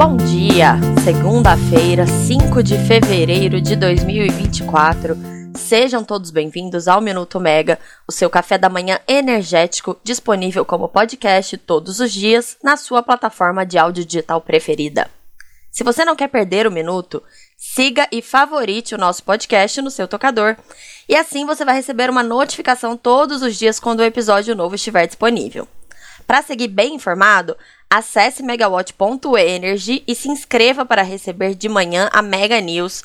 Bom 0.00 0.16
dia! 0.16 0.78
Segunda-feira, 1.04 2.06
5 2.06 2.62
de 2.62 2.78
fevereiro 2.86 3.60
de 3.60 3.76
2024. 3.76 5.14
Sejam 5.54 6.02
todos 6.02 6.30
bem-vindos 6.30 6.88
ao 6.88 7.02
Minuto 7.02 7.38
Mega, 7.38 7.78
o 8.08 8.10
seu 8.10 8.30
café 8.30 8.56
da 8.56 8.70
manhã 8.70 8.98
energético, 9.06 10.00
disponível 10.02 10.64
como 10.64 10.88
podcast 10.88 11.54
todos 11.58 12.00
os 12.00 12.10
dias 12.10 12.56
na 12.64 12.78
sua 12.78 13.02
plataforma 13.02 13.66
de 13.66 13.76
áudio 13.76 14.02
digital 14.02 14.40
preferida. 14.40 15.06
Se 15.70 15.84
você 15.84 16.02
não 16.02 16.16
quer 16.16 16.28
perder 16.28 16.66
o 16.66 16.72
minuto, 16.72 17.22
siga 17.54 18.08
e 18.10 18.22
favorite 18.22 18.94
o 18.94 18.98
nosso 18.98 19.22
podcast 19.22 19.82
no 19.82 19.90
seu 19.90 20.08
tocador, 20.08 20.56
e 21.06 21.14
assim 21.14 21.44
você 21.44 21.62
vai 21.62 21.74
receber 21.74 22.08
uma 22.08 22.22
notificação 22.22 22.96
todos 22.96 23.42
os 23.42 23.54
dias 23.54 23.78
quando 23.78 24.00
o 24.00 24.04
episódio 24.04 24.56
novo 24.56 24.76
estiver 24.76 25.06
disponível. 25.06 25.68
Para 26.26 26.42
seguir 26.42 26.68
bem 26.68 26.94
informado, 26.94 27.56
acesse 27.90 28.40
megawatt.energy 28.42 30.04
e 30.06 30.14
se 30.14 30.28
inscreva 30.28 30.86
para 30.86 31.02
receber 31.02 31.56
de 31.56 31.68
manhã 31.68 32.08
a 32.12 32.22
Mega 32.22 32.60
News, 32.60 33.02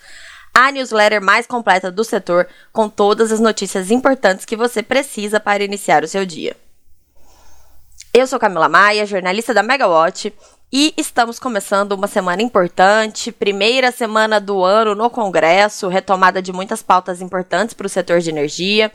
a 0.54 0.72
newsletter 0.72 1.22
mais 1.22 1.48
completa 1.48 1.92
do 1.92 2.04
setor, 2.04 2.48
com 2.72 2.88
todas 2.88 3.32
as 3.32 3.40
notícias 3.40 3.90
importantes 3.90 4.46
que 4.46 4.56
você 4.56 4.84
precisa 4.84 5.40
para 5.40 5.64
iniciar 5.64 6.04
o 6.04 6.08
seu 6.08 6.24
dia. 6.24 6.56
Eu 8.14 8.28
sou 8.28 8.40
Camila 8.40 8.70
Maia, 8.70 9.06
jornalista 9.06 9.54
da 9.54 9.64
Megawatt, 9.64 10.32
e 10.72 10.94
estamos 10.98 11.40
começando 11.40 11.92
uma 11.92 12.08
semana 12.08 12.42
importante, 12.42 13.32
primeira 13.32 13.92
semana 13.92 14.40
do 14.40 14.64
ano 14.64 14.96
no 14.96 15.10
Congresso, 15.10 15.88
retomada 15.88 16.42
de 16.42 16.54
muitas 16.54 16.82
pautas 16.82 17.22
importantes 17.22 17.74
para 17.74 17.88
o 17.88 17.90
setor 17.90 18.20
de 18.20 18.30
energia. 18.30 18.92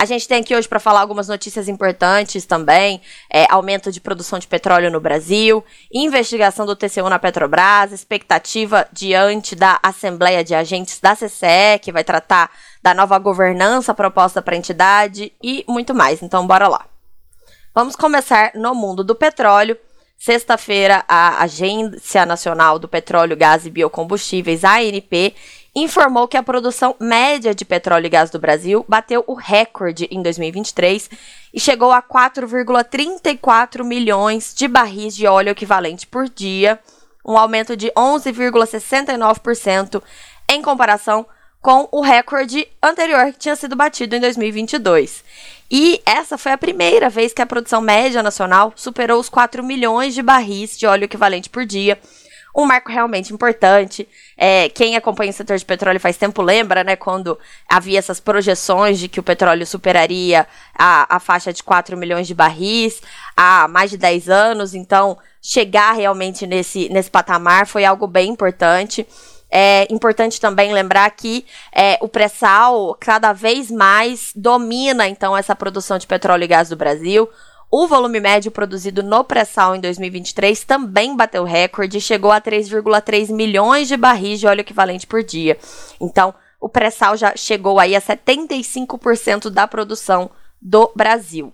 A 0.00 0.06
gente 0.06 0.26
tem 0.26 0.40
aqui 0.40 0.56
hoje 0.56 0.66
para 0.66 0.80
falar 0.80 1.02
algumas 1.02 1.28
notícias 1.28 1.68
importantes 1.68 2.46
também: 2.46 3.02
é, 3.28 3.44
aumento 3.50 3.92
de 3.92 4.00
produção 4.00 4.38
de 4.38 4.46
petróleo 4.46 4.90
no 4.90 4.98
Brasil, 4.98 5.62
investigação 5.92 6.64
do 6.64 6.74
TCU 6.74 7.06
na 7.10 7.18
Petrobras, 7.18 7.92
expectativa 7.92 8.88
diante 8.90 9.54
da 9.54 9.78
Assembleia 9.82 10.42
de 10.42 10.54
Agentes 10.54 10.98
da 11.00 11.14
CCE, 11.14 11.78
que 11.82 11.92
vai 11.92 12.02
tratar 12.02 12.50
da 12.82 12.94
nova 12.94 13.18
governança 13.18 13.92
proposta 13.92 14.40
para 14.40 14.54
a 14.54 14.58
entidade 14.58 15.34
e 15.42 15.66
muito 15.68 15.92
mais. 15.92 16.22
Então, 16.22 16.46
bora 16.46 16.66
lá. 16.66 16.86
Vamos 17.74 17.94
começar 17.94 18.52
no 18.54 18.74
mundo 18.74 19.04
do 19.04 19.14
petróleo. 19.14 19.76
Sexta-feira, 20.16 21.04
a 21.08 21.42
Agência 21.42 22.24
Nacional 22.24 22.78
do 22.78 22.86
Petróleo, 22.86 23.36
Gás 23.36 23.64
e 23.64 23.70
Biocombustíveis, 23.70 24.64
ANP, 24.64 25.34
informou 25.74 26.28
que 26.28 26.36
a 26.36 26.42
produção 26.42 26.94
média 26.98 27.54
de 27.54 27.64
petróleo 27.64 28.06
e 28.06 28.10
gás 28.10 28.30
do 28.30 28.38
Brasil 28.38 28.84
bateu 28.88 29.22
o 29.26 29.34
recorde 29.34 30.08
em 30.10 30.22
2023 30.22 31.10
e 31.54 31.60
chegou 31.60 31.92
a 31.92 32.02
4,34 32.02 33.84
milhões 33.84 34.52
de 34.54 34.66
barris 34.66 35.14
de 35.16 35.26
óleo 35.26 35.50
equivalente 35.50 36.06
por 36.06 36.26
dia, 36.28 36.80
um 37.24 37.36
aumento 37.36 37.76
de 37.76 37.90
11,69% 37.92 40.02
em 40.48 40.62
comparação 40.62 41.26
com 41.62 41.88
o 41.92 42.00
recorde 42.00 42.66
anterior 42.82 43.32
que 43.32 43.38
tinha 43.38 43.54
sido 43.54 43.76
batido 43.76 44.16
em 44.16 44.20
2022. 44.20 45.22
E 45.70 46.00
essa 46.04 46.36
foi 46.36 46.52
a 46.52 46.58
primeira 46.58 47.08
vez 47.08 47.32
que 47.32 47.42
a 47.42 47.46
produção 47.46 47.80
média 47.80 48.22
nacional 48.22 48.72
superou 48.74 49.20
os 49.20 49.28
4 49.28 49.62
milhões 49.62 50.14
de 50.14 50.22
barris 50.22 50.76
de 50.76 50.86
óleo 50.86 51.04
equivalente 51.04 51.48
por 51.48 51.64
dia, 51.64 52.00
um 52.54 52.66
marco 52.66 52.90
realmente 52.90 53.32
importante. 53.32 54.08
É, 54.36 54.68
quem 54.68 54.96
acompanha 54.96 55.30
o 55.30 55.34
setor 55.34 55.56
de 55.56 55.64
petróleo 55.64 56.00
faz 56.00 56.16
tempo 56.16 56.42
lembra, 56.42 56.82
né, 56.82 56.96
quando 56.96 57.38
havia 57.68 57.98
essas 57.98 58.20
projeções 58.20 58.98
de 58.98 59.08
que 59.08 59.20
o 59.20 59.22
petróleo 59.22 59.66
superaria 59.66 60.46
a, 60.76 61.16
a 61.16 61.20
faixa 61.20 61.52
de 61.52 61.62
4 61.62 61.96
milhões 61.96 62.26
de 62.26 62.34
barris 62.34 63.00
há 63.36 63.68
mais 63.68 63.90
de 63.90 63.96
10 63.96 64.28
anos. 64.28 64.74
Então, 64.74 65.18
chegar 65.40 65.92
realmente 65.92 66.46
nesse, 66.46 66.88
nesse 66.88 67.10
patamar 67.10 67.66
foi 67.66 67.84
algo 67.84 68.06
bem 68.06 68.30
importante. 68.30 69.06
É 69.50 69.92
importante 69.92 70.40
também 70.40 70.72
lembrar 70.72 71.10
que 71.10 71.44
é, 71.74 71.98
o 72.00 72.08
pré-sal 72.08 72.96
cada 73.00 73.32
vez 73.32 73.68
mais 73.68 74.32
domina, 74.34 75.08
então, 75.08 75.36
essa 75.36 75.56
produção 75.56 75.98
de 75.98 76.06
petróleo 76.06 76.44
e 76.44 76.46
gás 76.46 76.68
do 76.68 76.76
Brasil. 76.76 77.28
O 77.72 77.86
volume 77.86 78.18
médio 78.18 78.50
produzido 78.50 79.00
no 79.00 79.22
pré-sal 79.22 79.76
em 79.76 79.80
2023 79.80 80.64
também 80.64 81.16
bateu 81.16 81.44
recorde 81.44 81.98
e 81.98 82.00
chegou 82.00 82.32
a 82.32 82.40
3,3 82.40 83.32
milhões 83.32 83.86
de 83.86 83.96
barris 83.96 84.40
de 84.40 84.46
óleo 84.48 84.62
equivalente 84.62 85.06
por 85.06 85.22
dia. 85.22 85.56
Então, 86.00 86.34
o 86.60 86.68
pré-sal 86.68 87.16
já 87.16 87.36
chegou 87.36 87.78
aí 87.78 87.94
a 87.94 88.00
75% 88.00 89.48
da 89.50 89.68
produção 89.68 90.30
do 90.60 90.90
Brasil. 90.96 91.52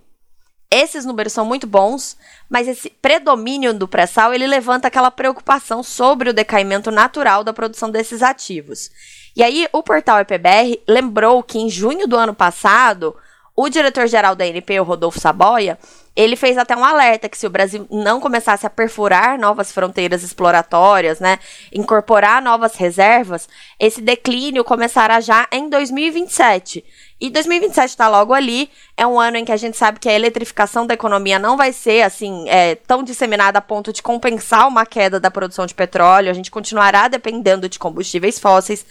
Esses 0.71 1.05
números 1.05 1.31
são 1.33 1.45
muito 1.45 1.67
bons, 1.67 2.17
mas 2.49 2.67
esse 2.67 2.89
predomínio 2.89 3.71
do 3.71 3.87
pré-sal 3.87 4.33
ele 4.33 4.47
levanta 4.47 4.87
aquela 4.87 5.11
preocupação 5.11 5.83
sobre 5.83 6.31
o 6.31 6.33
decaimento 6.33 6.89
natural 6.89 7.43
da 7.43 7.53
produção 7.53 7.91
desses 7.91 8.23
ativos. 8.23 8.89
E 9.35 9.43
aí, 9.43 9.67
o 9.71 9.83
portal 9.83 10.19
EPBR 10.19 10.81
lembrou 10.87 11.43
que 11.43 11.59
em 11.59 11.69
junho 11.69 12.07
do 12.07 12.17
ano 12.17 12.33
passado, 12.33 13.15
o 13.55 13.69
diretor-geral 13.69 14.35
da 14.35 14.45
ANP, 14.45 14.79
o 14.79 14.83
Rodolfo 14.83 15.19
Saboia, 15.19 15.79
ele 16.17 16.35
fez 16.35 16.57
até 16.57 16.75
um 16.75 16.83
alerta 16.83 17.29
que 17.29 17.37
se 17.37 17.45
o 17.45 17.49
Brasil 17.49 17.85
não 17.91 18.19
começasse 18.19 18.65
a 18.65 18.69
perfurar 18.71 19.37
novas 19.39 19.71
fronteiras 19.71 20.23
exploratórias, 20.23 21.19
né, 21.19 21.37
incorporar 21.71 22.41
novas 22.41 22.75
reservas, 22.75 23.47
esse 23.79 24.01
declínio 24.01 24.63
começará 24.63 25.21
já 25.21 25.47
em 25.51 25.69
2027. 25.69 26.83
E 27.21 27.29
2027 27.29 27.89
está 27.89 28.07
logo 28.09 28.33
ali, 28.33 28.67
é 28.97 29.05
um 29.05 29.19
ano 29.19 29.37
em 29.37 29.45
que 29.45 29.51
a 29.51 29.57
gente 29.57 29.77
sabe 29.77 29.99
que 29.99 30.09
a 30.09 30.13
eletrificação 30.13 30.87
da 30.87 30.95
economia 30.95 31.37
não 31.37 31.55
vai 31.55 31.71
ser 31.71 32.01
assim 32.01 32.49
é, 32.49 32.73
tão 32.73 33.03
disseminada 33.03 33.59
a 33.59 33.61
ponto 33.61 33.93
de 33.93 34.01
compensar 34.01 34.67
uma 34.67 34.87
queda 34.87 35.19
da 35.19 35.29
produção 35.29 35.67
de 35.67 35.75
petróleo, 35.75 36.31
a 36.31 36.33
gente 36.33 36.49
continuará 36.49 37.07
dependendo 37.07 37.69
de 37.69 37.77
combustíveis 37.77 38.39
fósseis. 38.39 38.83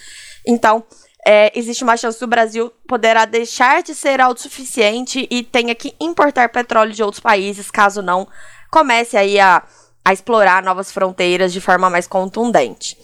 Então, 0.46 0.84
é, 1.28 1.50
existe 1.58 1.82
uma 1.82 1.96
chance 1.96 2.20
do 2.20 2.26
Brasil 2.28 2.72
poderá 2.86 3.24
deixar 3.24 3.82
de 3.82 3.96
ser 3.96 4.20
autossuficiente 4.20 5.26
e 5.28 5.42
tenha 5.42 5.74
que 5.74 5.92
importar 5.98 6.50
petróleo 6.50 6.92
de 6.92 7.02
outros 7.02 7.18
países, 7.18 7.68
caso 7.68 8.00
não 8.00 8.28
comece 8.70 9.16
aí 9.16 9.40
a, 9.40 9.64
a 10.04 10.12
explorar 10.12 10.62
novas 10.62 10.92
fronteiras 10.92 11.52
de 11.52 11.60
forma 11.60 11.90
mais 11.90 12.06
contundente. 12.06 12.96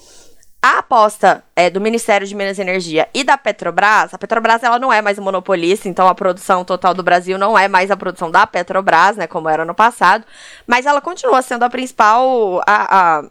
A 0.64 0.78
aposta 0.78 1.42
é, 1.56 1.68
do 1.68 1.80
Ministério 1.80 2.24
de 2.24 2.36
Minas 2.36 2.56
e 2.56 2.60
Energia 2.60 3.08
e 3.12 3.24
da 3.24 3.36
Petrobras, 3.36 4.14
a 4.14 4.18
Petrobras 4.18 4.62
ela 4.62 4.78
não 4.78 4.92
é 4.92 5.02
mais 5.02 5.18
monopolista, 5.18 5.88
então 5.88 6.06
a 6.06 6.14
produção 6.14 6.64
total 6.64 6.94
do 6.94 7.02
Brasil 7.02 7.36
não 7.36 7.58
é 7.58 7.66
mais 7.66 7.90
a 7.90 7.96
produção 7.96 8.30
da 8.30 8.46
Petrobras, 8.46 9.16
né, 9.16 9.26
como 9.26 9.48
era 9.48 9.64
no 9.64 9.74
passado, 9.74 10.24
mas 10.64 10.86
ela 10.86 11.00
continua 11.00 11.42
sendo 11.42 11.64
a 11.64 11.68
principal, 11.68 12.62
a, 12.64 12.74
a, 12.74 13.18
a 13.18 13.24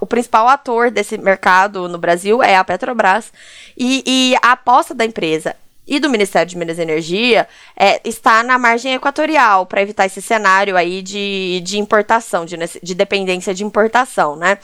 o 0.00 0.06
principal 0.06 0.48
ator 0.48 0.90
desse 0.90 1.16
mercado 1.16 1.88
no 1.88 1.96
Brasil 1.96 2.42
é 2.42 2.56
a 2.56 2.64
Petrobras, 2.64 3.32
e, 3.78 4.02
e 4.04 4.34
a 4.42 4.50
aposta 4.50 4.92
da 4.92 5.04
empresa 5.04 5.54
e 5.86 6.00
do 6.00 6.10
Ministério 6.10 6.48
de 6.50 6.58
Minas 6.58 6.78
e 6.78 6.82
Energia 6.82 7.46
é, 7.76 8.00
está 8.04 8.42
na 8.42 8.58
margem 8.58 8.94
equatorial 8.94 9.64
para 9.64 9.80
evitar 9.80 10.06
esse 10.06 10.20
cenário 10.20 10.76
aí 10.76 11.02
de, 11.02 11.60
de 11.62 11.78
importação, 11.78 12.44
de, 12.44 12.56
de 12.82 12.94
dependência 12.96 13.54
de 13.54 13.62
importação, 13.62 14.34
né? 14.34 14.58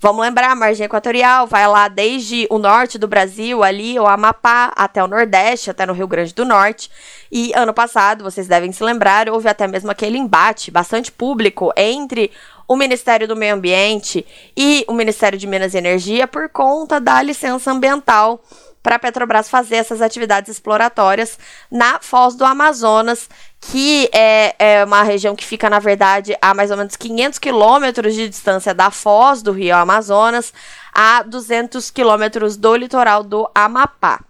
Vamos 0.00 0.22
lembrar, 0.22 0.52
a 0.52 0.54
margem 0.54 0.86
equatorial 0.86 1.48
vai 1.48 1.66
lá 1.66 1.88
desde 1.88 2.46
o 2.50 2.58
norte 2.58 2.98
do 2.98 3.08
Brasil, 3.08 3.64
ali, 3.64 3.98
o 3.98 4.06
Amapá, 4.06 4.72
até 4.76 5.02
o 5.02 5.08
Nordeste, 5.08 5.70
até 5.70 5.84
no 5.84 5.92
Rio 5.92 6.06
Grande 6.06 6.32
do 6.32 6.44
Norte. 6.44 6.88
E 7.32 7.52
ano 7.52 7.74
passado, 7.74 8.22
vocês 8.22 8.46
devem 8.46 8.70
se 8.70 8.84
lembrar, 8.84 9.28
houve 9.28 9.48
até 9.48 9.66
mesmo 9.66 9.90
aquele 9.90 10.16
embate 10.16 10.70
bastante 10.70 11.10
público 11.10 11.72
entre 11.76 12.30
o 12.68 12.76
Ministério 12.76 13.26
do 13.26 13.34
Meio 13.34 13.56
Ambiente 13.56 14.24
e 14.56 14.84
o 14.86 14.92
Ministério 14.92 15.36
de 15.36 15.48
Minas 15.48 15.74
e 15.74 15.78
Energia 15.78 16.28
por 16.28 16.48
conta 16.48 17.00
da 17.00 17.20
licença 17.20 17.72
ambiental 17.72 18.40
para 18.88 18.96
a 18.96 18.98
Petrobras 18.98 19.50
fazer 19.50 19.76
essas 19.76 20.00
atividades 20.00 20.50
exploratórias 20.50 21.38
na 21.70 22.00
Foz 22.00 22.34
do 22.34 22.42
Amazonas, 22.42 23.28
que 23.60 24.08
é, 24.14 24.54
é, 24.58 24.82
uma 24.82 25.02
região 25.02 25.36
que 25.36 25.44
fica, 25.44 25.68
na 25.68 25.78
verdade, 25.78 26.34
a 26.40 26.54
mais 26.54 26.70
ou 26.70 26.76
menos 26.78 26.96
500 26.96 27.38
quilômetros 27.38 28.14
de 28.14 28.26
distância 28.30 28.72
da 28.72 28.90
Foz 28.90 29.42
do 29.42 29.52
Rio 29.52 29.76
Amazonas, 29.76 30.54
a 30.90 31.22
200 31.22 31.90
quilômetros 31.90 32.56
do 32.56 32.74
litoral 32.74 33.22
do 33.22 33.46
Amapá. 33.54 34.24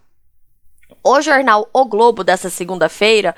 O 1.01 1.21
jornal 1.21 1.69
O 1.71 1.85
Globo, 1.85 2.21
dessa 2.21 2.49
segunda-feira, 2.49 3.33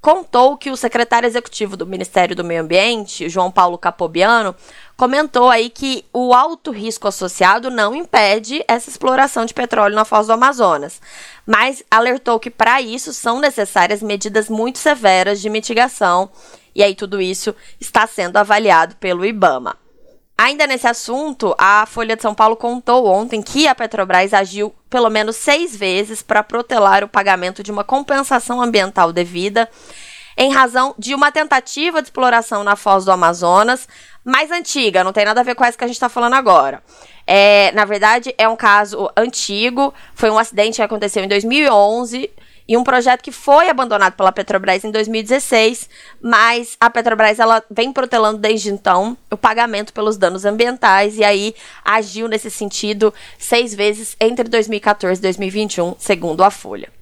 contou 0.00 0.56
que 0.56 0.70
o 0.70 0.76
secretário 0.76 1.26
executivo 1.26 1.76
do 1.76 1.86
Ministério 1.86 2.36
do 2.36 2.44
Meio 2.44 2.62
Ambiente, 2.62 3.28
João 3.28 3.50
Paulo 3.50 3.76
Capobiano, 3.76 4.54
comentou 4.96 5.50
aí 5.50 5.68
que 5.68 6.04
o 6.12 6.32
alto 6.32 6.70
risco 6.70 7.08
associado 7.08 7.70
não 7.70 7.94
impede 7.94 8.64
essa 8.68 8.88
exploração 8.88 9.44
de 9.44 9.54
petróleo 9.54 9.94
na 9.94 10.04
foz 10.04 10.26
do 10.26 10.32
Amazonas, 10.32 11.00
mas 11.46 11.82
alertou 11.90 12.38
que 12.38 12.50
para 12.50 12.80
isso 12.80 13.12
são 13.12 13.40
necessárias 13.40 14.02
medidas 14.02 14.48
muito 14.48 14.78
severas 14.78 15.40
de 15.40 15.50
mitigação, 15.50 16.30
e 16.74 16.82
aí 16.82 16.94
tudo 16.94 17.20
isso 17.20 17.54
está 17.80 18.06
sendo 18.06 18.36
avaliado 18.36 18.96
pelo 18.96 19.24
IBAMA. 19.24 19.85
Ainda 20.38 20.66
nesse 20.66 20.86
assunto, 20.86 21.54
a 21.56 21.86
Folha 21.86 22.14
de 22.14 22.20
São 22.20 22.34
Paulo 22.34 22.56
contou 22.56 23.06
ontem 23.06 23.40
que 23.40 23.66
a 23.66 23.74
Petrobras 23.74 24.34
agiu 24.34 24.74
pelo 24.90 25.08
menos 25.08 25.36
seis 25.36 25.74
vezes 25.74 26.20
para 26.20 26.42
protelar 26.42 27.02
o 27.02 27.08
pagamento 27.08 27.62
de 27.62 27.72
uma 27.72 27.82
compensação 27.82 28.60
ambiental 28.60 29.12
devida 29.12 29.68
em 30.36 30.52
razão 30.52 30.94
de 30.98 31.14
uma 31.14 31.32
tentativa 31.32 32.02
de 32.02 32.08
exploração 32.08 32.62
na 32.62 32.76
foz 32.76 33.06
do 33.06 33.10
Amazonas, 33.10 33.88
mais 34.22 34.50
antiga, 34.50 35.02
não 35.02 35.12
tem 35.12 35.24
nada 35.24 35.40
a 35.40 35.44
ver 35.44 35.54
com 35.54 35.64
essa 35.64 35.78
que 35.78 35.84
a 35.84 35.86
gente 35.86 35.96
está 35.96 36.10
falando 36.10 36.34
agora. 36.34 36.82
É, 37.26 37.72
na 37.72 37.86
verdade, 37.86 38.34
é 38.36 38.46
um 38.46 38.54
caso 38.54 39.10
antigo, 39.16 39.94
foi 40.14 40.30
um 40.30 40.38
acidente 40.38 40.76
que 40.76 40.82
aconteceu 40.82 41.24
em 41.24 41.28
2011 41.28 42.30
e 42.68 42.76
um 42.76 42.84
projeto 42.84 43.22
que 43.22 43.32
foi 43.32 43.68
abandonado 43.68 44.14
pela 44.14 44.32
Petrobras 44.32 44.84
em 44.84 44.90
2016, 44.90 45.88
mas 46.20 46.76
a 46.80 46.90
Petrobras 46.90 47.38
ela 47.38 47.62
vem 47.70 47.92
protelando 47.92 48.38
desde 48.38 48.70
então 48.70 49.16
o 49.30 49.36
pagamento 49.36 49.92
pelos 49.92 50.16
danos 50.16 50.44
ambientais 50.44 51.16
e 51.16 51.24
aí 51.24 51.54
agiu 51.84 52.28
nesse 52.28 52.50
sentido 52.50 53.12
seis 53.38 53.74
vezes 53.74 54.16
entre 54.20 54.48
2014 54.48 55.20
e 55.20 55.22
2021, 55.22 55.94
segundo 55.98 56.42
a 56.42 56.50
Folha. 56.50 56.95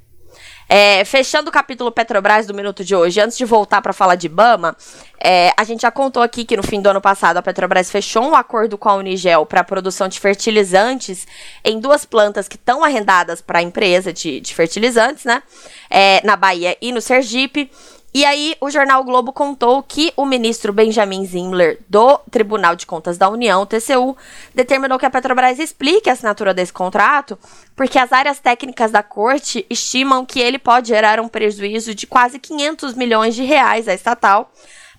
É, 0.69 1.05
fechando 1.05 1.51
o 1.51 1.53
capítulo 1.53 1.93
Petrobras 1.93 2.47
do 2.47 2.55
minuto 2.55 2.85
de 2.85 2.95
hoje, 2.95 3.21
antes 3.21 3.37
de 3.37 3.45
voltar 3.45 3.83
para 3.83 3.93
falar 3.93 4.15
de 4.15 4.29
Bama, 4.29 4.77
é, 5.23 5.53
a 5.57 5.65
gente 5.65 5.83
já 5.83 5.91
contou 5.91 6.23
aqui 6.23 6.45
que 6.45 6.57
no 6.57 6.63
fim 6.63 6.81
do 6.81 6.89
ano 6.89 7.01
passado 7.01 7.37
a 7.37 7.43
Petrobras 7.43 7.91
fechou 7.91 8.25
um 8.25 8.35
acordo 8.35 8.77
com 8.79 8.89
a 8.89 8.95
Unigel 8.95 9.45
para 9.47 9.61
a 9.61 9.65
produção 9.65 10.09
de 10.09 10.19
fertilizantes 10.19 11.27
em 11.65 11.79
duas 11.79 12.05
plantas 12.05 12.49
que 12.49 12.57
estão 12.57 12.83
arrendadas 12.83 13.41
para 13.41 13.59
a 13.59 13.63
empresa 13.63 14.13
de, 14.13 14.41
de, 14.41 14.55
fertilizantes, 14.55 15.25
né? 15.25 15.43
É, 15.91 16.25
na 16.25 16.37
Bahia 16.37 16.77
e 16.81 16.93
no 16.93 17.01
Sergipe. 17.01 17.71
E 18.17 18.25
aí, 18.25 18.55
o 18.61 18.71
jornal 18.71 19.01
o 19.01 19.05
Globo 19.05 19.33
contou 19.33 19.83
que 19.83 20.13
o 20.17 20.25
ministro 20.25 20.73
Benjamin 20.73 21.27
Zimler, 21.27 21.81
do 21.89 22.17
Tribunal 22.31 22.77
de 22.77 22.87
Contas 22.87 23.19
da 23.19 23.29
União, 23.29 23.67
TCU, 23.67 24.17
determinou 24.55 25.01
que 25.01 25.05
a 25.05 25.11
Petrobras 25.11 25.59
explique 25.59 26.09
a 26.09 26.13
assinatura 26.13 26.55
desse 26.55 26.73
contrato, 26.73 27.37
porque 27.75 27.99
as 27.99 28.13
áreas 28.13 28.39
técnicas 28.39 28.93
da 28.93 29.03
corte 29.03 29.67
estimam 29.69 30.25
que 30.25 30.39
ele 30.39 30.61
pode 30.61 30.91
gerar 30.91 31.19
um 31.19 31.27
prejuízo 31.27 31.93
de 31.93 32.07
quase 32.07 32.39
500 32.39 32.95
milhões 32.95 33.35
de 33.35 33.43
reais 33.43 33.89
à 33.89 33.95
estatal, 33.95 34.53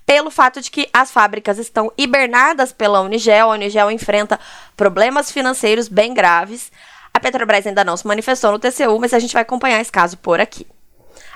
pelo 0.06 0.30
fato 0.30 0.60
de 0.60 0.70
que 0.70 0.90
as 0.92 1.10
fábricas 1.10 1.58
estão 1.58 1.90
hibernadas 1.98 2.74
pela 2.74 3.00
Unigel, 3.00 3.50
a 3.50 3.54
Unigel 3.54 3.90
enfrenta 3.92 4.38
problemas 4.76 5.32
financeiros 5.32 5.88
bem 5.88 6.14
graves. 6.14 6.70
A 7.14 7.20
Petrobras 7.22 7.66
ainda 7.66 7.86
não 7.86 7.96
se 7.96 8.06
manifestou 8.06 8.52
no 8.52 8.60
TCU, 8.60 9.00
mas 9.00 9.14
a 9.14 9.20
gente 9.20 9.32
vai 9.32 9.44
acompanhar 9.44 9.80
esse 9.80 9.90
caso 9.92 10.18
por 10.18 10.42
aqui. 10.42 10.68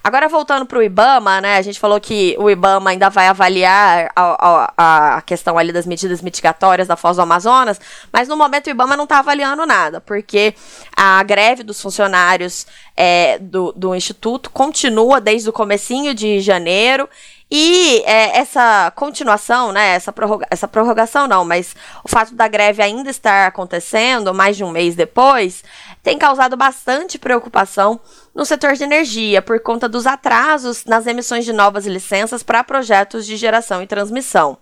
Agora, 0.03 0.29
voltando 0.29 0.65
para 0.65 0.79
o 0.79 0.83
IBAMA, 0.83 1.41
né? 1.41 1.57
A 1.57 1.61
gente 1.61 1.79
falou 1.79 1.99
que 1.99 2.35
o 2.39 2.49
IBAMA 2.49 2.91
ainda 2.91 3.09
vai 3.09 3.27
avaliar 3.27 4.11
a, 4.15 4.71
a, 4.77 5.17
a, 5.17 5.21
questão 5.21 5.57
ali 5.57 5.71
das 5.71 5.85
medidas 5.85 6.21
mitigatórias 6.21 6.87
da 6.87 6.95
Foz 6.95 7.17
do 7.17 7.21
Amazonas, 7.21 7.79
mas 8.11 8.27
no 8.27 8.37
momento 8.37 8.67
o 8.67 8.69
IBAMA 8.69 8.95
não 8.95 9.03
está 9.03 9.19
avaliando 9.19 9.65
nada, 9.65 9.99
porque 9.99 10.53
a 10.95 11.21
greve 11.23 11.63
dos 11.63 11.81
funcionários 11.81 12.65
é, 12.95 13.37
do, 13.39 13.73
do 13.73 13.93
Instituto 13.93 14.49
continua 14.49 15.19
desde 15.19 15.49
o 15.49 15.53
comecinho 15.53 16.13
de 16.13 16.39
janeiro 16.39 17.09
e 17.51 18.03
é, 18.05 18.37
essa 18.37 18.91
continuação, 18.95 19.71
né, 19.71 19.95
essa, 19.95 20.11
prorroga 20.11 20.45
essa 20.51 20.67
prorrogação 20.67 21.27
não, 21.27 21.43
mas 21.43 21.75
o 22.03 22.07
fato 22.07 22.35
da 22.35 22.47
greve 22.47 22.83
ainda 22.83 23.09
estar 23.09 23.47
acontecendo 23.47 24.33
mais 24.33 24.55
de 24.55 24.63
um 24.63 24.69
mês 24.69 24.95
depois, 24.95 25.63
tem 26.03 26.17
causado 26.17 26.55
bastante 26.55 27.17
preocupação 27.17 27.99
no 28.35 28.45
setor 28.45 28.73
de 28.73 28.83
energia, 28.83 29.41
por 29.41 29.59
conta 29.61 29.89
dos 29.89 30.05
atrasos 30.05 30.85
nas 30.85 31.07
emissões 31.07 31.43
de 31.43 31.51
novas 31.51 31.87
licenças 31.87 32.43
para 32.43 32.63
projetos 32.63 33.25
de 33.25 33.35
geração 33.35 33.81
e 33.81 33.87
transmissão. 33.87 34.57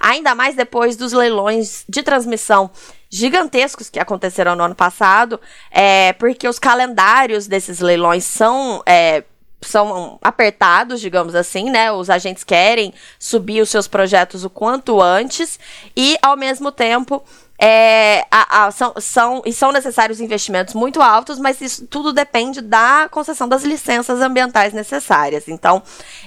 Ainda 0.00 0.34
mais 0.34 0.56
depois 0.56 0.96
dos 0.96 1.12
leilões 1.12 1.84
de 1.86 2.02
transmissão 2.02 2.70
gigantescos 3.10 3.90
que 3.90 4.00
aconteceram 4.00 4.56
no 4.56 4.64
ano 4.64 4.74
passado, 4.74 5.38
é, 5.70 6.14
porque 6.14 6.48
os 6.48 6.58
calendários 6.58 7.46
desses 7.46 7.78
leilões 7.78 8.24
são 8.24 8.82
é, 8.86 9.22
são 9.62 10.18
apertados, 10.22 11.00
digamos 11.00 11.34
assim, 11.34 11.70
né? 11.70 11.90
Os 11.92 12.10
agentes 12.10 12.44
querem 12.44 12.92
subir 13.18 13.60
os 13.60 13.70
seus 13.70 13.88
projetos 13.88 14.44
o 14.44 14.50
quanto 14.50 15.00
antes 15.00 15.58
e, 15.96 16.16
ao 16.22 16.36
mesmo 16.36 16.70
tempo, 16.72 17.22
é, 17.64 18.26
a, 18.28 18.64
a, 18.66 18.70
são, 18.72 18.92
são, 18.98 19.42
e 19.46 19.52
são 19.52 19.70
necessários 19.70 20.20
investimentos 20.20 20.74
muito 20.74 21.00
altos, 21.00 21.38
mas 21.38 21.60
isso 21.60 21.86
tudo 21.86 22.12
depende 22.12 22.60
da 22.60 23.08
concessão 23.08 23.48
das 23.48 23.62
licenças 23.62 24.20
ambientais 24.20 24.72
necessárias. 24.72 25.46
Então, 25.46 25.80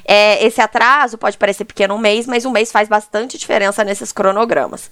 é, 0.06 0.42
esse 0.46 0.62
atraso 0.62 1.18
pode 1.18 1.38
parecer 1.38 1.66
pequeno 1.66 1.96
um 1.96 2.00
mês, 2.00 2.26
mas 2.26 2.46
um 2.46 2.52
mês 2.52 2.72
faz 2.72 2.88
bastante 2.88 3.38
diferença 3.38 3.84
nesses 3.84 4.14
cronogramas. 4.14 4.90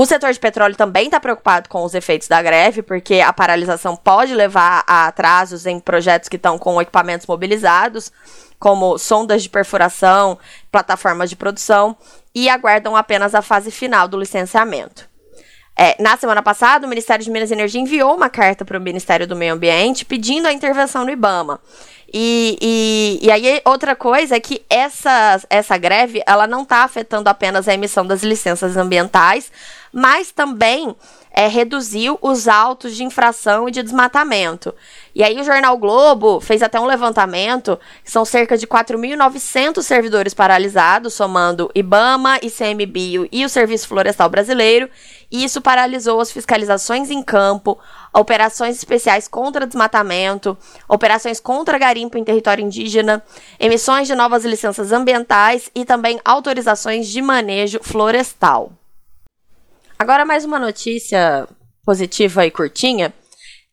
O 0.00 0.06
setor 0.06 0.32
de 0.32 0.38
petróleo 0.38 0.76
também 0.76 1.06
está 1.06 1.18
preocupado 1.18 1.68
com 1.68 1.82
os 1.82 1.92
efeitos 1.92 2.28
da 2.28 2.40
greve, 2.40 2.82
porque 2.82 3.20
a 3.20 3.32
paralisação 3.32 3.96
pode 3.96 4.32
levar 4.32 4.84
a 4.86 5.08
atrasos 5.08 5.66
em 5.66 5.80
projetos 5.80 6.28
que 6.28 6.36
estão 6.36 6.56
com 6.56 6.80
equipamentos 6.80 7.26
mobilizados, 7.26 8.12
como 8.60 8.96
sondas 8.96 9.42
de 9.42 9.48
perfuração, 9.48 10.38
plataformas 10.70 11.28
de 11.28 11.34
produção, 11.34 11.96
e 12.32 12.48
aguardam 12.48 12.94
apenas 12.94 13.34
a 13.34 13.42
fase 13.42 13.72
final 13.72 14.06
do 14.06 14.16
licenciamento. 14.16 15.07
É, 15.80 15.94
na 16.02 16.16
semana 16.16 16.42
passada, 16.42 16.84
o 16.84 16.88
Ministério 16.88 17.24
de 17.24 17.30
Minas 17.30 17.52
e 17.52 17.54
Energia 17.54 17.80
enviou 17.80 18.16
uma 18.16 18.28
carta 18.28 18.64
para 18.64 18.76
o 18.76 18.80
Ministério 18.80 19.28
do 19.28 19.36
Meio 19.36 19.54
Ambiente 19.54 20.04
pedindo 20.04 20.48
a 20.48 20.52
intervenção 20.52 21.04
no 21.04 21.10
IBAMA. 21.12 21.60
E, 22.12 22.58
e, 22.60 23.26
e 23.26 23.30
aí, 23.30 23.60
outra 23.64 23.94
coisa 23.94 24.34
é 24.34 24.40
que 24.40 24.60
essa, 24.68 25.40
essa 25.48 25.78
greve 25.78 26.20
ela 26.26 26.48
não 26.48 26.62
está 26.62 26.78
afetando 26.78 27.30
apenas 27.30 27.68
a 27.68 27.74
emissão 27.74 28.04
das 28.04 28.24
licenças 28.24 28.76
ambientais, 28.76 29.52
mas 29.92 30.32
também 30.32 30.96
é, 31.38 31.46
reduziu 31.46 32.18
os 32.20 32.48
autos 32.48 32.96
de 32.96 33.04
infração 33.04 33.68
e 33.68 33.70
de 33.70 33.80
desmatamento. 33.80 34.74
E 35.14 35.22
aí 35.22 35.40
o 35.40 35.44
Jornal 35.44 35.78
Globo 35.78 36.40
fez 36.40 36.64
até 36.64 36.80
um 36.80 36.84
levantamento, 36.84 37.78
são 38.02 38.24
cerca 38.24 38.58
de 38.58 38.66
4.900 38.66 39.80
servidores 39.82 40.34
paralisados, 40.34 41.14
somando 41.14 41.70
IBAMA, 41.76 42.40
ICMBio 42.42 43.28
e 43.30 43.44
o 43.44 43.48
Serviço 43.48 43.86
Florestal 43.86 44.28
Brasileiro, 44.28 44.90
e 45.30 45.44
isso 45.44 45.60
paralisou 45.60 46.20
as 46.20 46.32
fiscalizações 46.32 47.08
em 47.08 47.22
campo, 47.22 47.78
operações 48.12 48.74
especiais 48.74 49.28
contra 49.28 49.64
desmatamento, 49.64 50.58
operações 50.88 51.38
contra 51.38 51.78
garimpo 51.78 52.18
em 52.18 52.24
território 52.24 52.64
indígena, 52.64 53.22
emissões 53.60 54.08
de 54.08 54.14
novas 54.16 54.44
licenças 54.44 54.90
ambientais 54.90 55.70
e 55.72 55.84
também 55.84 56.18
autorizações 56.24 57.06
de 57.06 57.22
manejo 57.22 57.78
florestal. 57.80 58.72
Agora 59.98 60.24
mais 60.24 60.44
uma 60.44 60.60
notícia 60.60 61.48
positiva 61.84 62.46
e 62.46 62.52
curtinha. 62.52 63.12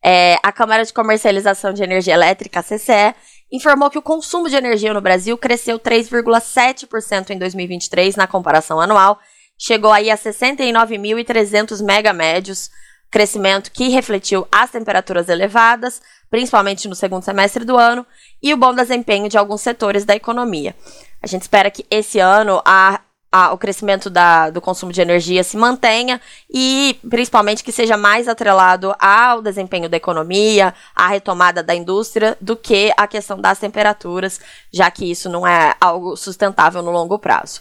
É, 0.04 0.36
a 0.42 0.50
Câmara 0.50 0.84
de 0.84 0.92
Comercialização 0.92 1.72
de 1.72 1.84
Energia 1.84 2.14
Elétrica, 2.14 2.58
a 2.58 2.62
CCE, 2.64 3.14
informou 3.52 3.88
que 3.88 3.98
o 3.98 4.02
consumo 4.02 4.48
de 4.48 4.56
energia 4.56 4.92
no 4.92 5.00
Brasil 5.00 5.38
cresceu 5.38 5.78
3,7% 5.78 7.30
em 7.30 7.38
2023 7.38 8.16
na 8.16 8.26
comparação 8.26 8.80
anual, 8.80 9.20
chegou 9.56 9.92
aí 9.92 10.10
a 10.10 10.18
69.300 10.18 11.80
megamédios, 11.84 12.70
crescimento 13.08 13.70
que 13.70 13.88
refletiu 13.88 14.48
as 14.50 14.72
temperaturas 14.72 15.28
elevadas, 15.28 16.02
principalmente 16.28 16.88
no 16.88 16.96
segundo 16.96 17.22
semestre 17.22 17.64
do 17.64 17.76
ano, 17.76 18.04
e 18.42 18.52
o 18.52 18.56
bom 18.56 18.74
desempenho 18.74 19.28
de 19.28 19.38
alguns 19.38 19.60
setores 19.60 20.04
da 20.04 20.16
economia. 20.16 20.74
A 21.22 21.28
gente 21.28 21.42
espera 21.42 21.70
que 21.70 21.86
esse 21.88 22.18
ano 22.18 22.60
a 22.64 23.00
a, 23.36 23.52
o 23.52 23.58
crescimento 23.58 24.08
da, 24.08 24.48
do 24.48 24.62
consumo 24.62 24.90
de 24.90 25.00
energia 25.00 25.44
se 25.44 25.58
mantenha 25.58 26.20
e, 26.50 26.98
principalmente, 27.08 27.62
que 27.62 27.70
seja 27.70 27.96
mais 27.96 28.28
atrelado 28.28 28.94
ao 28.98 29.42
desempenho 29.42 29.90
da 29.90 29.96
economia, 29.96 30.72
à 30.94 31.08
retomada 31.08 31.62
da 31.62 31.74
indústria, 31.74 32.36
do 32.40 32.56
que 32.56 32.92
a 32.96 33.06
questão 33.06 33.38
das 33.38 33.58
temperaturas, 33.58 34.40
já 34.72 34.90
que 34.90 35.10
isso 35.10 35.28
não 35.28 35.46
é 35.46 35.74
algo 35.78 36.16
sustentável 36.16 36.82
no 36.82 36.90
longo 36.90 37.18
prazo. 37.18 37.60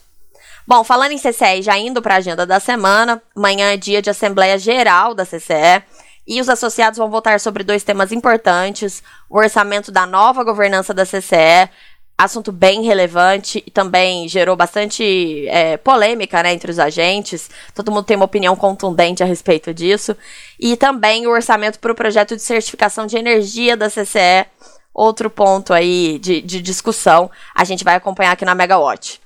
Bom, 0.66 0.84
falando 0.84 1.12
em 1.12 1.20
CCE, 1.20 1.62
já 1.62 1.78
indo 1.78 2.02
para 2.02 2.16
a 2.16 2.18
agenda 2.18 2.46
da 2.46 2.60
semana, 2.60 3.22
amanhã 3.36 3.74
é 3.74 3.78
dia 3.78 4.02
de 4.02 4.10
Assembleia 4.10 4.58
Geral 4.58 5.14
da 5.14 5.26
CCE. 5.26 5.84
E 6.28 6.42
os 6.42 6.50
associados 6.50 6.98
vão 6.98 7.10
votar 7.10 7.40
sobre 7.40 7.64
dois 7.64 7.84
temas 7.84 8.12
importantes: 8.12 9.04
o 9.30 9.38
orçamento 9.38 9.92
da 9.92 10.08
nova 10.08 10.44
governança 10.44 10.92
da 10.92 11.06
CCE, 11.06 11.70
assunto 12.18 12.52
bem 12.52 12.84
relevante 12.84 13.62
e 13.66 13.72
também 13.72 14.28
gerou 14.28 14.56
bastante 14.56 15.48
é, 15.50 15.76
polêmica 15.78 16.42
né, 16.42 16.54
entre 16.54 16.72
os 16.72 16.80
agentes. 16.80 17.50
Todo 17.74 17.92
mundo 17.92 18.06
tem 18.06 18.16
uma 18.16 18.26
opinião 18.26 18.56
contundente 18.56 19.22
a 19.22 19.26
respeito 19.26 19.74
disso. 19.74 20.16
E 20.60 20.78
também 20.78 21.28
o 21.28 21.32
orçamento 21.32 21.80
para 21.80 21.92
o 21.92 21.96
projeto 21.96 22.36
de 22.36 22.42
certificação 22.42 23.06
de 23.06 23.18
energia 23.18 23.76
da 23.76 23.90
CCE, 23.90 24.46
outro 24.94 25.30
ponto 25.30 25.74
aí 25.74 26.18
de, 26.20 26.42
de 26.42 26.62
discussão. 26.62 27.30
A 27.54 27.66
gente 27.66 27.84
vai 27.84 27.96
acompanhar 27.96 28.32
aqui 28.32 28.46
na 28.46 28.56
Megawatt. 28.56 29.22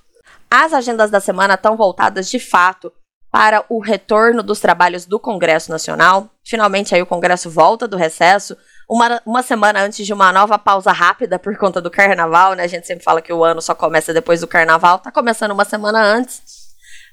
As 0.50 0.74
agendas 0.74 1.12
da 1.12 1.19
semana 1.19 1.53
estão 1.53 1.77
voltadas 1.77 2.27
de 2.29 2.39
fato 2.39 2.91
para 3.31 3.63
o 3.69 3.79
retorno 3.79 4.41
dos 4.41 4.60
trabalhos 4.60 5.05
do 5.05 5.19
Congresso 5.19 5.69
Nacional. 5.69 6.27
Finalmente 6.43 6.96
aí 6.96 7.01
o 7.03 7.05
Congresso 7.05 7.51
volta 7.51 7.88
do 7.88 7.96
recesso 7.96 8.58
uma, 8.89 9.22
uma 9.24 9.43
semana 9.43 9.81
antes 9.81 10.03
de 10.03 10.12
uma 10.12 10.34
nova 10.34 10.58
pausa 10.58 10.91
rápida 10.91 11.38
por 11.38 11.55
conta 11.55 11.79
do 11.79 11.91
carnaval, 11.91 12.53
né? 12.53 12.63
A 12.63 12.67
gente 12.67 12.88
sempre 12.88 13.03
fala 13.03 13.22
que 13.22 13.31
o 13.31 13.43
ano 13.43 13.62
só 13.62 13.75
começa 13.75 14.12
depois 14.12 14.41
do 14.41 14.48
carnaval, 14.48 14.98
tá 14.98 15.12
começando 15.12 15.51
uma 15.51 15.63
semana 15.63 16.01
antes. 16.01 16.41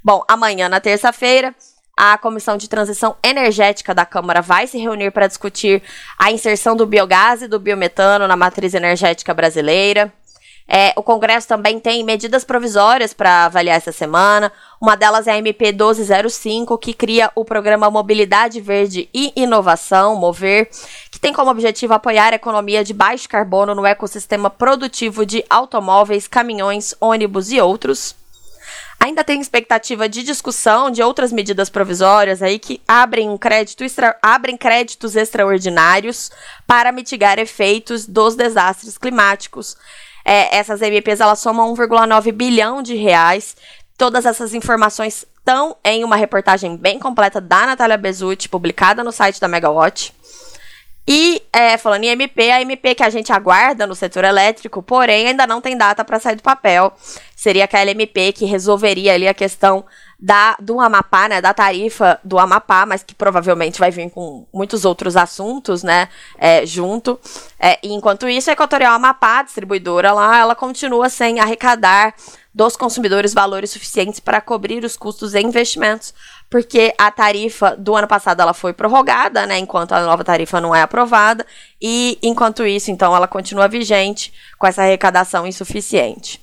Bom, 0.02 0.24
amanhã, 0.26 0.70
na 0.70 0.80
terça-feira, 0.80 1.54
a 1.94 2.16
Comissão 2.16 2.56
de 2.56 2.68
Transição 2.68 3.16
Energética 3.22 3.94
da 3.94 4.06
Câmara 4.06 4.40
vai 4.40 4.66
se 4.66 4.78
reunir 4.78 5.10
para 5.10 5.26
discutir 5.26 5.82
a 6.18 6.32
inserção 6.32 6.74
do 6.74 6.86
biogás 6.86 7.42
e 7.42 7.48
do 7.48 7.58
biometano 7.60 8.26
na 8.26 8.36
matriz 8.36 8.72
energética 8.72 9.34
brasileira. 9.34 10.10
É, 10.68 10.92
o 10.96 11.02
Congresso 11.02 11.46
também 11.46 11.78
tem 11.78 12.02
medidas 12.02 12.42
provisórias 12.42 13.12
para 13.12 13.44
avaliar 13.44 13.76
essa 13.76 13.92
semana. 13.92 14.50
Uma 14.80 14.94
delas 14.94 15.26
é 15.26 15.32
a 15.32 15.38
MP 15.38 15.72
1205, 15.72 16.76
que 16.78 16.92
cria 16.92 17.30
o 17.34 17.44
programa 17.44 17.90
Mobilidade 17.90 18.60
Verde 18.60 19.08
e 19.12 19.32
Inovação, 19.34 20.16
MOVER, 20.16 20.68
que 21.10 21.18
tem 21.18 21.32
como 21.32 21.50
objetivo 21.50 21.94
apoiar 21.94 22.32
a 22.32 22.36
economia 22.36 22.84
de 22.84 22.92
baixo 22.92 23.28
carbono 23.28 23.74
no 23.74 23.86
ecossistema 23.86 24.50
produtivo 24.50 25.24
de 25.24 25.42
automóveis, 25.48 26.28
caminhões, 26.28 26.94
ônibus 27.00 27.50
e 27.50 27.60
outros. 27.60 28.14
Ainda 28.98 29.22
tem 29.22 29.40
expectativa 29.40 30.08
de 30.08 30.22
discussão 30.22 30.90
de 30.90 31.02
outras 31.02 31.30
medidas 31.30 31.68
provisórias 31.70 32.42
aí 32.42 32.58
que 32.58 32.80
abrem, 32.88 33.28
um 33.28 33.38
crédito 33.38 33.84
extra, 33.84 34.16
abrem 34.22 34.56
créditos 34.56 35.16
extraordinários 35.16 36.30
para 36.66 36.92
mitigar 36.92 37.38
efeitos 37.38 38.06
dos 38.06 38.34
desastres 38.34 38.96
climáticos. 38.96 39.76
É, 40.24 40.56
essas 40.56 40.82
MPs 40.82 41.20
elas 41.20 41.38
somam 41.38 41.72
1,9 41.74 42.32
bilhão 42.32 42.82
de 42.82 42.94
reais. 42.94 43.54
Todas 43.96 44.26
essas 44.26 44.52
informações 44.52 45.24
estão 45.38 45.76
em 45.84 46.04
uma 46.04 46.16
reportagem 46.16 46.76
bem 46.76 46.98
completa 46.98 47.40
da 47.40 47.66
Natália 47.66 47.96
Bezutti, 47.96 48.48
publicada 48.48 49.02
no 49.02 49.12
site 49.12 49.40
da 49.40 49.48
Megawatt. 49.48 50.12
E, 51.08 51.40
é, 51.52 51.78
falando 51.78 52.02
em 52.02 52.08
MP, 52.08 52.50
a 52.50 52.60
MP 52.60 52.96
que 52.96 53.02
a 53.04 53.10
gente 53.10 53.32
aguarda 53.32 53.86
no 53.86 53.94
setor 53.94 54.24
elétrico, 54.24 54.82
porém 54.82 55.28
ainda 55.28 55.46
não 55.46 55.60
tem 55.60 55.76
data 55.76 56.04
para 56.04 56.18
sair 56.18 56.34
do 56.34 56.42
papel. 56.42 56.92
Seria 57.34 57.64
aquela 57.64 57.92
MP 57.92 58.32
que 58.32 58.44
resolveria 58.44 59.14
ali 59.14 59.28
a 59.28 59.34
questão 59.34 59.84
da, 60.18 60.56
do 60.60 60.80
Amapá, 60.80 61.28
né, 61.28 61.40
da 61.40 61.54
tarifa 61.54 62.18
do 62.24 62.38
Amapá, 62.40 62.84
mas 62.84 63.04
que 63.04 63.14
provavelmente 63.14 63.78
vai 63.78 63.92
vir 63.92 64.10
com 64.10 64.46
muitos 64.52 64.84
outros 64.84 65.16
assuntos, 65.16 65.84
né, 65.84 66.08
é, 66.38 66.66
junto. 66.66 67.20
É, 67.60 67.78
enquanto 67.84 68.28
isso, 68.28 68.50
a 68.50 68.54
Equatorial 68.54 68.94
Amapá, 68.94 69.38
a 69.38 69.42
distribuidora 69.44 70.12
lá, 70.12 70.38
ela 70.38 70.56
continua 70.56 71.08
sem 71.08 71.38
arrecadar 71.38 72.14
dos 72.56 72.74
consumidores 72.74 73.34
valores 73.34 73.70
suficientes 73.70 74.18
para 74.18 74.40
cobrir 74.40 74.82
os 74.82 74.96
custos 74.96 75.34
e 75.34 75.40
investimentos, 75.42 76.14
porque 76.48 76.94
a 76.96 77.10
tarifa 77.10 77.76
do 77.76 77.94
ano 77.94 78.08
passado 78.08 78.40
ela 78.40 78.54
foi 78.54 78.72
prorrogada, 78.72 79.44
né, 79.44 79.58
enquanto 79.58 79.92
a 79.92 80.00
nova 80.00 80.24
tarifa 80.24 80.58
não 80.58 80.74
é 80.74 80.80
aprovada, 80.80 81.44
e 81.78 82.18
enquanto 82.22 82.64
isso, 82.64 82.90
então, 82.90 83.14
ela 83.14 83.28
continua 83.28 83.68
vigente 83.68 84.32
com 84.58 84.66
essa 84.66 84.80
arrecadação 84.80 85.46
insuficiente. 85.46 86.40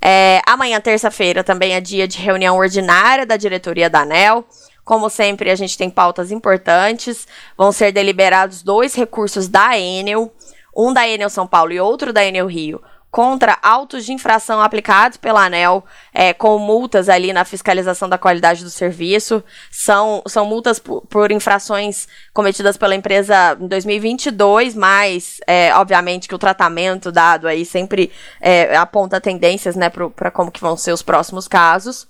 É, 0.00 0.40
amanhã, 0.46 0.80
terça-feira, 0.80 1.44
também 1.44 1.74
é 1.74 1.82
dia 1.82 2.08
de 2.08 2.16
reunião 2.16 2.56
ordinária 2.56 3.26
da 3.26 3.36
diretoria 3.36 3.90
da 3.90 4.00
ANEL. 4.00 4.46
Como 4.84 5.10
sempre, 5.10 5.50
a 5.50 5.54
gente 5.54 5.76
tem 5.76 5.90
pautas 5.90 6.32
importantes. 6.32 7.28
Vão 7.58 7.70
ser 7.70 7.92
deliberados 7.92 8.62
dois 8.62 8.94
recursos 8.94 9.48
da 9.48 9.78
Enel, 9.78 10.32
um 10.74 10.92
da 10.92 11.06
Enel 11.06 11.28
São 11.28 11.46
Paulo 11.46 11.72
e 11.72 11.78
outro 11.78 12.12
da 12.12 12.24
Enel 12.24 12.46
Rio, 12.46 12.82
contra 13.12 13.58
autos 13.60 14.06
de 14.06 14.12
infração 14.14 14.58
aplicados 14.58 15.18
pela 15.18 15.44
ANEL, 15.44 15.84
é, 16.14 16.32
com 16.32 16.58
multas 16.58 17.10
ali 17.10 17.30
na 17.30 17.44
fiscalização 17.44 18.08
da 18.08 18.16
qualidade 18.16 18.64
do 18.64 18.70
serviço. 18.70 19.44
São, 19.70 20.22
são 20.26 20.46
multas 20.46 20.78
por, 20.78 21.02
por 21.02 21.30
infrações 21.30 22.08
cometidas 22.32 22.78
pela 22.78 22.94
empresa 22.94 23.54
em 23.60 23.68
2022, 23.68 24.74
mas, 24.74 25.40
é, 25.46 25.74
obviamente, 25.74 26.26
que 26.26 26.34
o 26.34 26.38
tratamento 26.38 27.12
dado 27.12 27.46
aí 27.46 27.66
sempre 27.66 28.10
é, 28.40 28.74
aponta 28.74 29.20
tendências 29.20 29.76
né, 29.76 29.90
para 29.90 30.30
como 30.30 30.50
que 30.50 30.62
vão 30.62 30.74
ser 30.74 30.92
os 30.92 31.02
próximos 31.02 31.46
casos. 31.46 32.08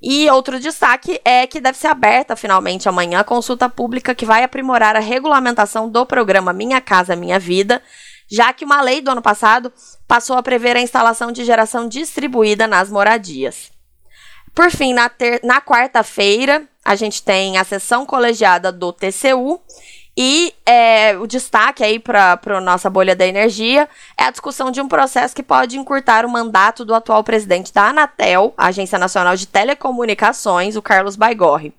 E 0.00 0.30
outro 0.30 0.60
destaque 0.60 1.20
é 1.24 1.46
que 1.46 1.60
deve 1.60 1.76
ser 1.76 1.88
aberta 1.88 2.36
finalmente 2.36 2.88
amanhã 2.88 3.18
a 3.18 3.24
consulta 3.24 3.68
pública 3.68 4.14
que 4.14 4.24
vai 4.24 4.44
aprimorar 4.44 4.94
a 4.94 5.00
regulamentação 5.00 5.90
do 5.90 6.06
programa 6.06 6.52
Minha 6.52 6.80
Casa 6.80 7.16
Minha 7.16 7.38
Vida, 7.38 7.82
já 8.30 8.52
que 8.52 8.64
uma 8.64 8.80
lei 8.80 9.00
do 9.00 9.10
ano 9.10 9.22
passado 9.22 9.72
passou 10.06 10.36
a 10.36 10.42
prever 10.42 10.76
a 10.76 10.80
instalação 10.80 11.32
de 11.32 11.44
geração 11.44 11.88
distribuída 11.88 12.66
nas 12.66 12.90
moradias. 12.90 13.70
Por 14.54 14.70
fim, 14.70 14.92
na, 14.92 15.10
na 15.42 15.60
quarta-feira, 15.60 16.68
a 16.84 16.94
gente 16.96 17.22
tem 17.22 17.58
a 17.58 17.64
sessão 17.64 18.04
colegiada 18.04 18.72
do 18.72 18.92
TCU 18.92 19.60
e 20.20 20.52
é, 20.66 21.16
o 21.16 21.28
destaque 21.28 21.84
aí 21.84 22.00
para 22.00 22.40
a 22.44 22.60
nossa 22.60 22.90
bolha 22.90 23.14
da 23.14 23.24
energia 23.24 23.88
é 24.18 24.24
a 24.24 24.32
discussão 24.32 24.72
de 24.72 24.80
um 24.80 24.88
processo 24.88 25.32
que 25.32 25.44
pode 25.44 25.78
encurtar 25.78 26.26
o 26.26 26.28
mandato 26.28 26.84
do 26.84 26.92
atual 26.92 27.22
presidente 27.22 27.72
da 27.72 27.90
Anatel, 27.90 28.52
Agência 28.58 28.98
Nacional 28.98 29.36
de 29.36 29.46
Telecomunicações, 29.46 30.74
o 30.74 30.82
Carlos 30.82 31.14
Baigorre. 31.14 31.72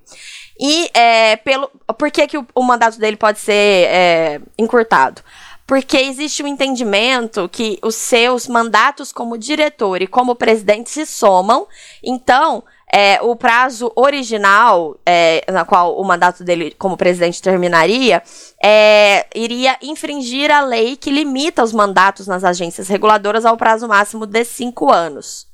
E 0.58 0.90
é, 0.94 1.36
pelo, 1.36 1.70
por 1.98 2.10
que, 2.12 2.28
que 2.28 2.38
o, 2.38 2.48
o 2.56 2.64
mandato 2.64 2.98
dele 2.98 3.18
pode 3.18 3.40
ser 3.40 3.88
é, 3.90 4.42
encurtado? 4.58 5.22
Porque 5.70 5.98
existe 5.98 6.42
um 6.42 6.48
entendimento 6.48 7.48
que 7.48 7.78
os 7.84 7.94
seus 7.94 8.48
mandatos 8.48 9.12
como 9.12 9.38
diretor 9.38 10.02
e 10.02 10.08
como 10.08 10.34
presidente 10.34 10.90
se 10.90 11.06
somam. 11.06 11.68
Então, 12.04 12.64
é, 12.92 13.22
o 13.22 13.36
prazo 13.36 13.92
original, 13.96 15.00
é, 15.06 15.46
na 15.52 15.64
qual 15.64 15.96
o 15.96 16.04
mandato 16.04 16.44
dele 16.44 16.74
como 16.80 16.98
presidente 16.98 17.40
terminaria, 17.40 18.24
é, 18.64 19.28
iria 19.36 19.78
infringir 19.84 20.50
a 20.50 20.62
lei 20.62 20.98
que 20.98 21.12
limita 21.12 21.64
os 21.64 21.72
mandatos 21.72 22.26
nas 22.26 22.44
agências 22.44 22.88
reguladoras 22.88 23.46
ao 23.46 23.56
prazo 23.56 23.88
máximo 23.88 24.26
de 24.26 24.44
cinco 24.46 24.92
anos. 24.92 25.49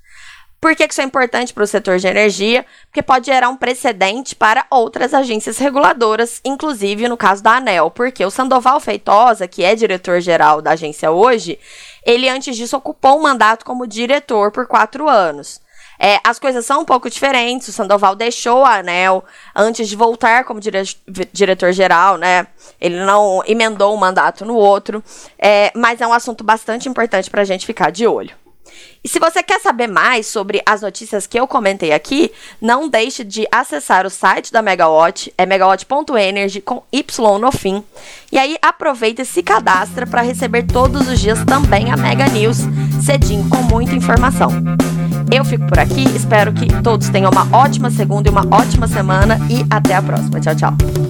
Por 0.66 0.76
que 0.76 0.88
isso 0.90 1.00
é 1.00 1.04
importante 1.04 1.54
para 1.54 1.64
o 1.64 1.68
setor 1.68 2.00
de 2.00 2.08
energia? 2.08 2.66
Porque 2.88 3.04
pode 3.04 3.28
gerar 3.28 3.50
um 3.50 3.56
precedente 3.56 4.36
para 4.36 4.66
outras 4.72 5.14
agências 5.14 5.60
reguladoras, 5.60 6.42
inclusive 6.44 7.08
no 7.08 7.16
caso 7.16 7.44
da 7.44 7.58
ANEL, 7.58 7.92
porque 7.92 8.26
o 8.26 8.32
Sandoval 8.32 8.80
Feitosa, 8.80 9.48
que 9.48 9.64
é 9.64 9.76
diretor-geral 9.76 10.64
da 10.64 10.72
agência 10.72 11.12
hoje, 11.12 11.60
ele 12.04 12.28
antes 12.28 12.58
disso 12.58 12.76
ocupou 12.76 13.20
um 13.20 13.22
mandato 13.22 13.64
como 13.64 13.86
diretor 13.86 14.52
por 14.52 14.66
quatro 14.66 15.08
anos. 15.08 15.62
É, 16.00 16.20
as 16.24 16.40
coisas 16.40 16.66
são 16.66 16.82
um 16.82 16.86
pouco 16.86 17.12
diferentes. 17.12 17.68
O 17.68 17.72
Sandoval 17.72 18.16
deixou 18.16 18.66
a 18.66 18.78
ANEL 18.78 19.24
antes 19.56 19.88
de 19.88 19.96
voltar 19.96 20.46
como 20.46 20.60
dire 20.60 20.82
diretor-geral, 21.32 22.18
né? 22.18 22.48
Ele 22.82 23.06
não 23.06 23.44
emendou 23.46 23.94
um 23.94 23.98
mandato 23.98 24.44
no 24.44 24.56
outro. 24.56 25.04
É, 25.38 25.72
mas 25.76 26.02
é 26.02 26.08
um 26.08 26.12
assunto 26.12 26.44
bastante 26.44 26.90
importante 26.90 27.30
para 27.30 27.44
a 27.44 27.46
gente 27.46 27.68
ficar 27.68 27.92
de 27.92 28.08
olho. 28.08 28.36
E 29.04 29.08
se 29.08 29.20
você 29.20 29.44
quer 29.44 29.60
saber 29.62 29.88
mais 29.88 30.26
sobre 30.26 30.62
as 30.66 30.82
notícias 30.82 31.28
que 31.28 31.40
eu 31.40 31.48
comentei 31.48 31.94
aqui, 31.94 32.32
não 32.60 32.90
deixe 32.90 33.24
de 33.24 33.48
acessar 33.52 34.06
o 34.06 34.10
site 34.10 34.52
da 34.52 34.62
Megawatt, 34.62 35.34
é 35.38 35.46
megawatt.energy 35.46 36.62
com 36.62 36.82
Y 36.92 37.40
no 37.40 37.52
fim. 37.52 37.84
E 38.32 38.38
aí 38.38 38.58
aproveita 38.62 39.22
e 39.22 39.26
se 39.26 39.44
cadastra 39.44 40.08
para 40.08 40.22
receber 40.22 40.64
todos 40.64 41.08
os 41.08 41.20
dias 41.20 41.44
também 41.46 41.92
a 41.92 41.98
Mega 41.98 42.28
News, 42.28 42.58
cedinho 43.06 43.48
com 43.50 43.58
muita 43.58 43.94
informação. 43.94 44.50
Eu 45.32 45.44
fico 45.44 45.66
por 45.68 45.80
aqui, 45.80 46.04
espero 46.16 46.54
que 46.54 46.68
todos 46.82 47.10
tenham 47.10 47.32
uma 47.32 47.48
ótima 47.56 47.90
segunda 47.90 48.28
e 48.28 48.32
uma 48.32 48.46
ótima 48.56 48.88
semana 48.88 49.38
e 49.50 49.66
até 49.70 49.96
a 49.96 50.02
próxima. 50.02 50.40
Tchau, 50.40 50.56
tchau. 50.56 51.05